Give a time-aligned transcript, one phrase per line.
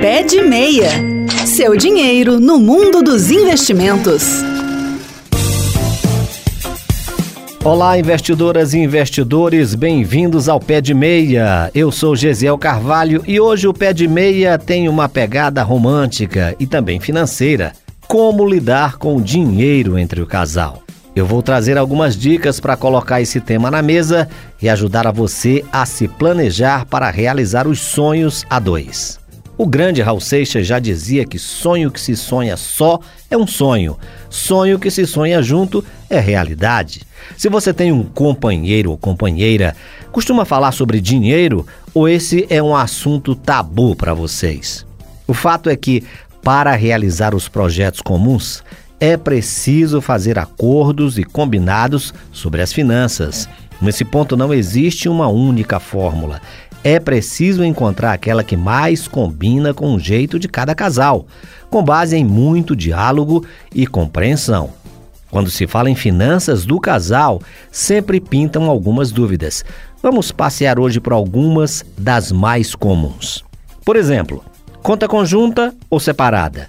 [0.00, 0.88] Pé de Meia.
[1.44, 4.42] Seu dinheiro no mundo dos investimentos.
[7.62, 11.70] Olá, investidoras e investidores, bem-vindos ao Pé de Meia.
[11.74, 16.66] Eu sou Gesiel Carvalho e hoje o Pé de Meia tem uma pegada romântica e
[16.66, 17.74] também financeira.
[18.08, 20.82] Como lidar com o dinheiro entre o casal?
[21.14, 24.26] Eu vou trazer algumas dicas para colocar esse tema na mesa
[24.62, 29.19] e ajudar a você a se planejar para realizar os sonhos a dois.
[29.60, 32.98] O grande Raul Seixas já dizia que sonho que se sonha só
[33.30, 33.98] é um sonho,
[34.30, 37.02] sonho que se sonha junto é realidade.
[37.36, 39.76] Se você tem um companheiro ou companheira,
[40.10, 44.86] costuma falar sobre dinheiro ou esse é um assunto tabu para vocês?
[45.26, 46.04] O fato é que,
[46.42, 48.64] para realizar os projetos comuns,
[48.98, 53.46] é preciso fazer acordos e combinados sobre as finanças.
[53.78, 56.40] Nesse ponto não existe uma única fórmula.
[56.82, 61.26] É preciso encontrar aquela que mais combina com o jeito de cada casal,
[61.68, 64.70] com base em muito diálogo e compreensão.
[65.30, 69.62] Quando se fala em finanças do casal, sempre pintam algumas dúvidas.
[70.02, 73.44] Vamos passear hoje por algumas das mais comuns.
[73.84, 74.42] Por exemplo,
[74.82, 76.68] conta conjunta ou separada?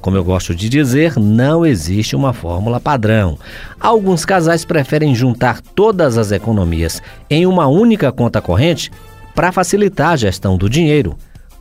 [0.00, 3.38] Como eu gosto de dizer, não existe uma fórmula padrão.
[3.78, 8.90] Alguns casais preferem juntar todas as economias em uma única conta corrente
[9.34, 11.16] para facilitar a gestão do dinheiro.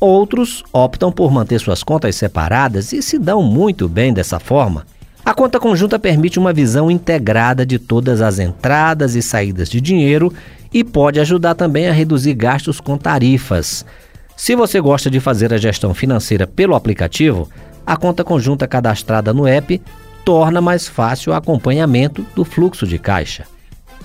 [0.00, 4.84] Outros optam por manter suas contas separadas e se dão muito bem dessa forma.
[5.24, 10.32] A conta conjunta permite uma visão integrada de todas as entradas e saídas de dinheiro
[10.72, 13.86] e pode ajudar também a reduzir gastos com tarifas.
[14.36, 17.48] Se você gosta de fazer a gestão financeira pelo aplicativo,
[17.86, 19.80] a conta conjunta cadastrada no app
[20.24, 23.44] torna mais fácil o acompanhamento do fluxo de caixa.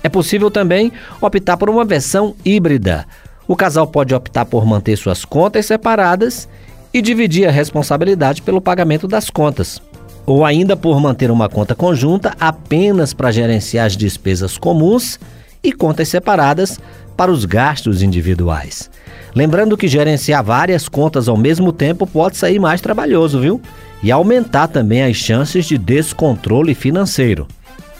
[0.02, 3.04] É possível também optar por uma versão híbrida.
[3.48, 6.46] O casal pode optar por manter suas contas separadas
[6.92, 9.80] e dividir a responsabilidade pelo pagamento das contas,
[10.26, 15.18] ou ainda por manter uma conta conjunta apenas para gerenciar as despesas comuns
[15.64, 16.78] e contas separadas
[17.16, 18.90] para os gastos individuais.
[19.34, 23.62] Lembrando que gerenciar várias contas ao mesmo tempo pode sair mais trabalhoso, viu?
[24.02, 27.48] E aumentar também as chances de descontrole financeiro.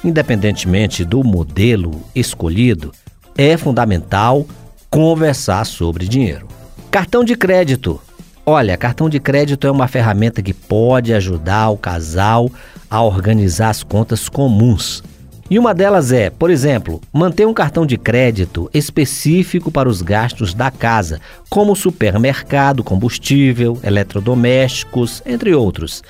[0.05, 2.93] Independentemente do modelo escolhido,
[3.37, 4.47] é fundamental
[4.91, 6.49] conversar sobre dinheiro.
[6.91, 8.01] Cartão de crédito.
[8.45, 12.51] Olha, cartão de crédito é uma ferramenta que pode ajudar o casal
[12.91, 15.03] a organizar as contas comuns.
[15.51, 20.53] E uma delas é, por exemplo, manter um cartão de crédito específico para os gastos
[20.53, 26.03] da casa, como supermercado, combustível, eletrodomésticos, entre outros.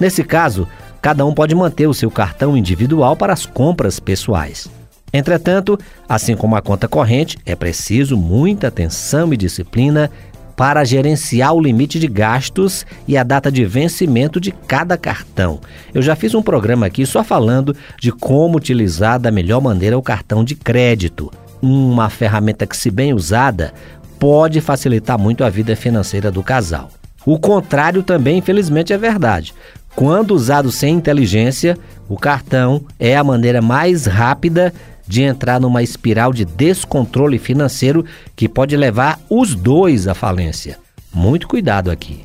[0.00, 0.66] Nesse caso,
[1.02, 4.68] cada um pode manter o seu cartão individual para as compras pessoais.
[5.12, 5.78] Entretanto,
[6.08, 10.10] assim como a conta corrente, é preciso muita atenção e disciplina
[10.56, 15.60] para gerenciar o limite de gastos e a data de vencimento de cada cartão.
[15.92, 20.02] Eu já fiz um programa aqui só falando de como utilizar da melhor maneira o
[20.02, 21.30] cartão de crédito.
[21.60, 23.74] Uma ferramenta que, se bem usada,
[24.18, 26.90] pode facilitar muito a vida financeira do casal.
[27.24, 29.52] O contrário também, infelizmente, é verdade.
[29.94, 31.76] Quando usado sem inteligência,
[32.08, 34.72] o cartão é a maneira mais rápida
[35.06, 40.78] de entrar numa espiral de descontrole financeiro que pode levar os dois à falência.
[41.12, 42.24] Muito cuidado aqui.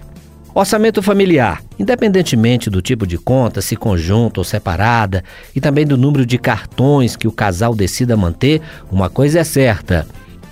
[0.53, 5.24] Orçamento familiar, independentemente do tipo de conta, se conjunta ou separada,
[5.56, 8.62] e também do número de cartões que o casal decida manter,
[8.92, 10.06] uma coisa é certa: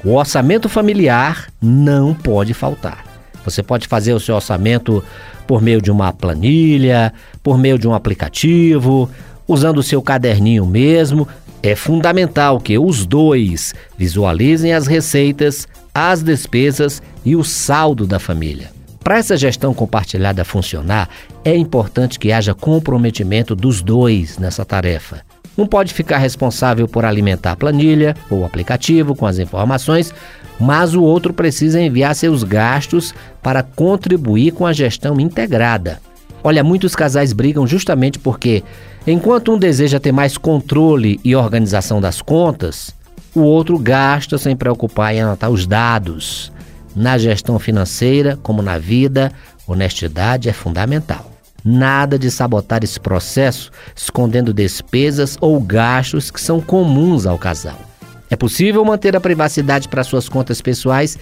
[0.04, 3.04] o orçamento familiar não pode faltar.
[3.44, 5.04] Você pode fazer o seu orçamento
[5.46, 7.12] por meio de uma planilha,
[7.44, 9.10] por meio de um aplicativo,
[9.46, 11.28] usando o seu caderninho mesmo,
[11.62, 18.72] é fundamental que os dois visualizem as receitas, as despesas e o saldo da família.
[19.03, 21.09] Para essa gestão compartilhada funcionar,
[21.44, 25.22] é importante que haja comprometimento dos dois nessa tarefa.
[25.58, 30.14] Um pode ficar responsável por alimentar a planilha ou aplicativo com as informações,
[30.59, 36.00] mas o outro precisa enviar seus gastos para contribuir com a gestão integrada.
[36.44, 38.63] Olha, muitos casais brigam justamente porque,
[39.06, 42.95] enquanto um deseja ter mais controle e organização das contas,
[43.36, 46.51] o outro gasta sem preocupar em anotar os dados.
[46.95, 49.31] Na gestão financeira, como na vida,
[49.68, 51.31] honestidade é fundamental.
[51.63, 57.80] Nada de sabotar esse processo escondendo despesas ou gastos que são comuns ao casal.
[58.30, 61.18] É possível manter a privacidade para suas contas pessoais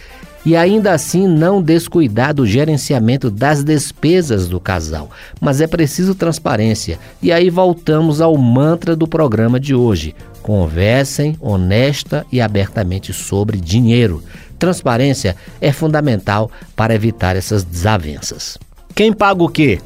[0.46, 5.10] e ainda assim não descuidar do gerenciamento das despesas do casal.
[5.40, 7.00] Mas é preciso transparência.
[7.22, 10.16] E aí voltamos ao mantra do programa de hoje.
[10.42, 14.24] Conversem honesta e abertamente sobre dinheiro.
[14.58, 18.58] Transparência é fundamental para evitar essas desavenças.
[18.96, 19.80] Quem paga o quê?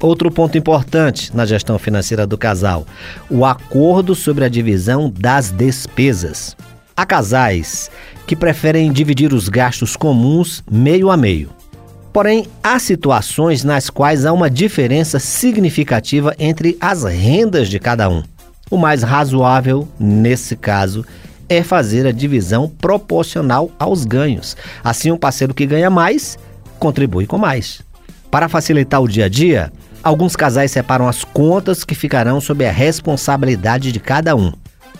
[0.00, 2.86] Outro ponto importante na gestão financeira do casal:
[3.30, 6.56] o acordo sobre a divisão das despesas.
[6.96, 7.90] Há casais
[8.26, 11.50] que preferem dividir os gastos comuns meio a meio.
[12.12, 18.22] Porém, há situações nas quais há uma diferença significativa entre as rendas de cada um.
[18.70, 21.04] O mais razoável, nesse caso,
[21.48, 24.56] é fazer a divisão proporcional aos ganhos.
[24.82, 26.38] Assim, o parceiro que ganha mais
[26.78, 27.82] contribui com mais.
[28.30, 29.72] Para facilitar o dia a dia,
[30.02, 34.52] alguns casais separam as contas que ficarão sob a responsabilidade de cada um.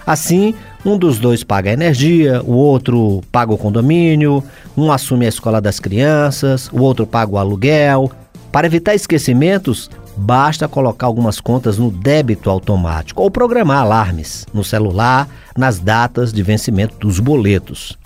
[0.06, 0.54] Assim,
[0.84, 4.42] um dos dois paga a energia, o outro paga o condomínio,
[4.76, 8.12] um assume a escola das crianças, o outro paga o aluguel.
[8.52, 15.28] Para evitar esquecimentos, basta colocar algumas contas no débito automático ou programar alarmes no celular
[15.56, 17.98] nas datas de vencimento dos boletos.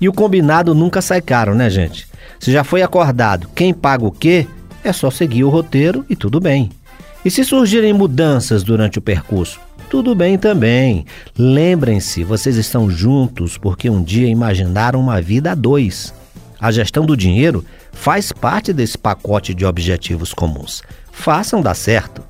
[0.00, 2.06] E o combinado nunca sai caro, né, gente?
[2.38, 4.46] Se já foi acordado quem paga o quê,
[4.84, 6.70] é só seguir o roteiro e tudo bem.
[7.24, 11.06] E se surgirem mudanças durante o percurso, tudo bem também.
[11.36, 16.12] Lembrem-se, vocês estão juntos porque um dia imaginaram uma vida a dois.
[16.60, 20.82] A gestão do dinheiro faz parte desse pacote de objetivos comuns.
[21.10, 22.22] Façam dar certo.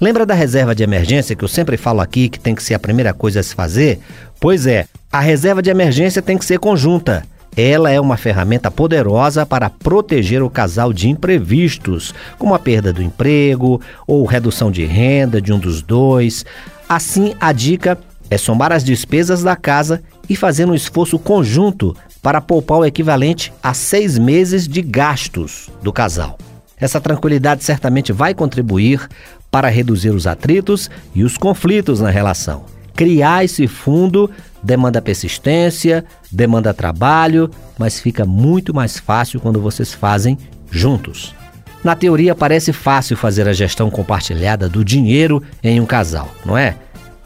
[0.00, 2.78] Lembra da reserva de emergência que eu sempre falo aqui que tem que ser a
[2.78, 3.98] primeira coisa a se fazer?
[4.38, 7.24] Pois é, a reserva de emergência tem que ser conjunta.
[7.56, 13.02] Ela é uma ferramenta poderosa para proteger o casal de imprevistos, como a perda do
[13.02, 16.44] emprego ou redução de renda de um dos dois.
[16.88, 17.98] Assim, a dica
[18.30, 23.52] é somar as despesas da casa e fazer um esforço conjunto para poupar o equivalente
[23.62, 26.38] a seis meses de gastos do casal.
[26.80, 29.06] Essa tranquilidade certamente vai contribuir
[29.50, 32.64] para reduzir os atritos e os conflitos na relação.
[32.94, 34.30] Criar esse fundo
[34.62, 40.38] demanda persistência, demanda trabalho, mas fica muito mais fácil quando vocês fazem
[40.70, 41.34] juntos.
[41.82, 46.76] Na teoria, parece fácil fazer a gestão compartilhada do dinheiro em um casal, não é?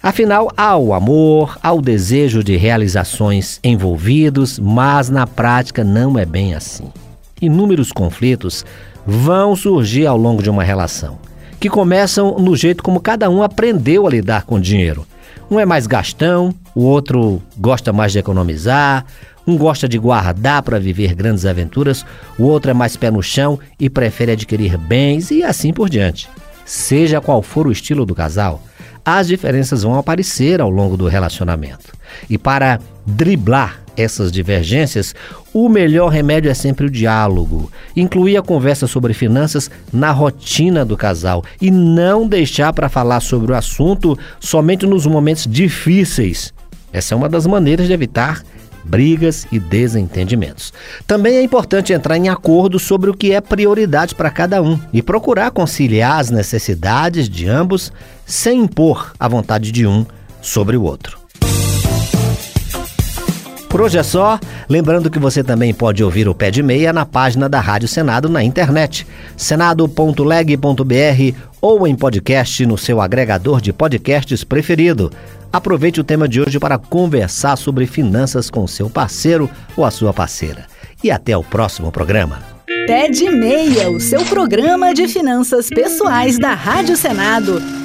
[0.03, 6.27] Afinal, há o amor, há o desejo de realizações envolvidos, mas na prática não é
[6.27, 6.93] bem assim.
[7.41, 8.65] Inúmeros conflitos
[9.07, 11.19] vão surgir ao longo de uma relação,
[11.59, 15.07] que começam no jeito como cada um aprendeu a lidar com o dinheiro.
[15.51, 19.05] Um é mais gastão, o outro gosta mais de economizar,
[19.47, 22.05] um gosta de guardar para viver grandes aventuras,
[22.39, 26.29] o outro é mais pé no chão e prefere adquirir bens e assim por diante.
[26.65, 28.62] Seja qual for o estilo do casal,
[29.05, 31.93] as diferenças vão aparecer ao longo do relacionamento.
[32.31, 35.15] E para driblar essas divergências,
[35.53, 37.71] o melhor remédio é sempre o diálogo.
[37.97, 43.53] Incluir a conversa sobre finanças na rotina do casal e não deixar para falar sobre
[43.53, 46.55] o assunto somente nos momentos difíceis.
[46.93, 48.43] Essa é uma das maneiras de evitar
[48.84, 50.73] brigas e desentendimentos.
[51.06, 55.02] Também é importante entrar em acordo sobre o que é prioridade para cada um e
[55.02, 57.93] procurar conciliar as necessidades de ambos
[58.26, 60.06] sem impor a vontade de um
[60.40, 61.23] sobre o outro.
[63.73, 64.38] Por hoje é só.
[64.69, 68.29] Lembrando que você também pode ouvir o Pé de Meia na página da Rádio Senado
[68.29, 75.11] na internet, senado.leg.br ou em podcast no seu agregador de podcasts preferido.
[75.53, 80.13] Aproveite o tema de hoje para conversar sobre finanças com seu parceiro ou a sua
[80.13, 80.67] parceira.
[81.05, 82.43] E até o próximo programa.
[83.09, 87.81] De Meia, o seu programa de finanças pessoais da Rádio Senado.